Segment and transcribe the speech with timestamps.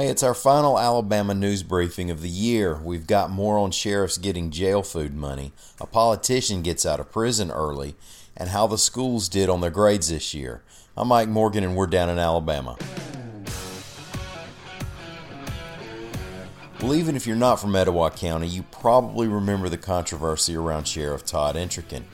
[0.00, 2.76] Hey, it's our final Alabama news briefing of the year.
[2.82, 7.50] We've got more on sheriffs getting jail food money, a politician gets out of prison
[7.50, 7.96] early,
[8.34, 10.62] and how the schools did on their grades this year.
[10.96, 12.78] I'm Mike Morgan, and we're down in Alabama.
[16.80, 21.26] Well, even if you're not from Etowah County, you probably remember the controversy around Sheriff
[21.26, 22.04] Todd Entrekin.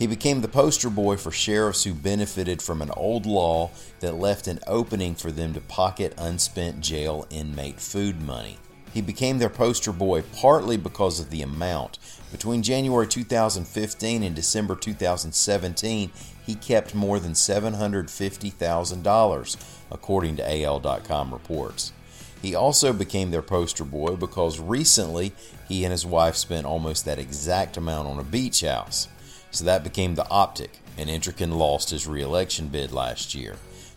[0.00, 4.46] He became the poster boy for sheriffs who benefited from an old law that left
[4.46, 8.56] an opening for them to pocket unspent jail inmate food money.
[8.94, 11.98] He became their poster boy partly because of the amount.
[12.32, 16.10] Between January 2015 and December 2017,
[16.46, 19.56] he kept more than $750,000,
[19.90, 21.92] according to AL.com reports.
[22.40, 25.32] He also became their poster boy because recently
[25.68, 29.06] he and his wife spent almost that exact amount on a beach house.
[29.50, 33.56] So that became the optic, and Entrekin lost his re election bid last year.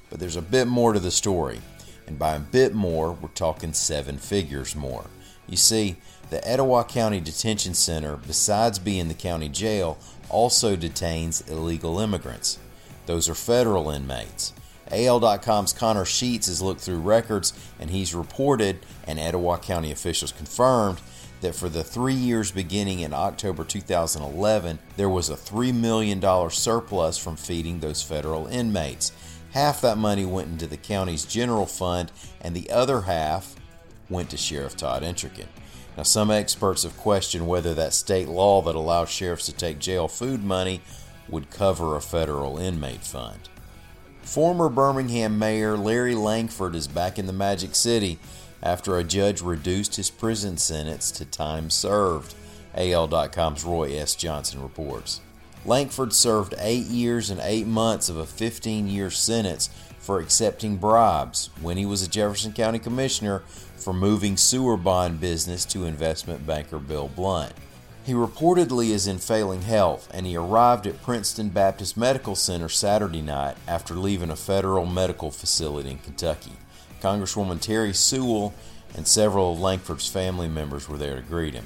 [0.09, 1.61] But there's a bit more to the story,
[2.07, 5.05] and by a bit more, we're talking seven figures more.
[5.47, 5.97] You see,
[6.29, 9.97] the Etowah County Detention Center, besides being the county jail,
[10.29, 12.57] also detains illegal immigrants.
[13.05, 14.53] Those are federal inmates.
[14.91, 20.99] AL.com's Connor Sheets has looked through records and he's reported, and Etowah County officials confirmed,
[21.43, 27.17] that for the three years beginning in October 2011, there was a $3 million surplus
[27.17, 29.11] from feeding those federal inmates.
[29.51, 33.55] Half that money went into the county's general fund, and the other half
[34.09, 35.47] went to Sheriff Todd Entrekin.
[35.95, 40.07] Now, some experts have questioned whether that state law that allows sheriffs to take jail
[40.07, 40.81] food money
[41.29, 43.49] would cover a federal inmate fund.
[44.23, 48.17] Former Birmingham Mayor Larry Langford is back in the Magic City
[48.63, 52.33] after a judge reduced his prison sentence to time served,
[52.75, 54.15] AL.com's Roy S.
[54.15, 55.19] Johnson reports.
[55.65, 61.49] Langford served eight years and eight months of a 15 year sentence for accepting bribes
[61.61, 63.39] when he was a Jefferson County Commissioner
[63.75, 67.53] for moving sewer bond business to investment banker Bill Blount.
[68.05, 73.21] He reportedly is in failing health, and he arrived at Princeton Baptist Medical Center Saturday
[73.21, 76.51] night after leaving a federal medical facility in Kentucky.
[77.03, 78.53] Congresswoman Terri Sewell
[78.95, 81.65] and several of Langford's family members were there to greet him.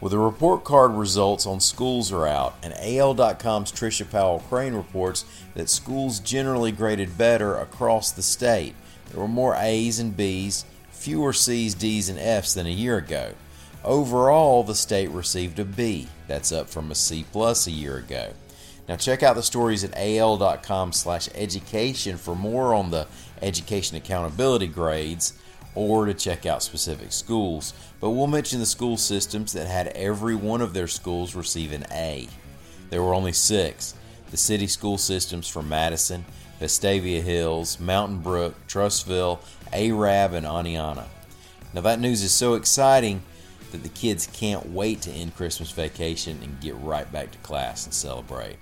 [0.00, 5.24] Well, the report card results on schools are out, and AL.com's Trisha Powell Crain reports
[5.54, 8.74] that schools generally graded better across the state.
[9.10, 13.34] There were more A's and B's, fewer C's, D's, and F's than a year ago.
[13.84, 16.08] Overall, the state received a B.
[16.26, 18.32] That's up from a C plus a year ago.
[18.88, 23.06] Now check out the stories at al.com slash education for more on the
[23.42, 25.32] education accountability grades
[25.74, 27.74] or to check out specific schools.
[28.00, 31.84] But we'll mention the school systems that had every one of their schools receive an
[31.90, 32.28] A.
[32.90, 33.94] There were only six.
[34.30, 36.24] The city school systems for Madison,
[36.60, 39.40] Vestavia Hills, Mountain Brook, Trussville,
[39.72, 41.04] Arab, and Oneonta.
[41.74, 43.22] Now that news is so exciting
[43.72, 47.84] that the kids can't wait to end Christmas vacation and get right back to class
[47.84, 48.56] and celebrate.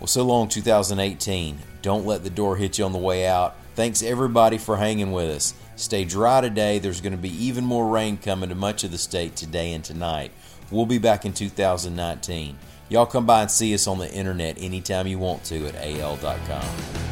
[0.00, 1.58] Well, so long, 2018.
[1.82, 3.54] Don't let the door hit you on the way out.
[3.74, 5.54] Thanks everybody for hanging with us.
[5.76, 6.78] Stay dry today.
[6.78, 9.84] There's going to be even more rain coming to much of the state today and
[9.84, 10.32] tonight.
[10.70, 12.58] We'll be back in 2019.
[12.88, 17.09] Y'all come by and see us on the internet anytime you want to at al.com.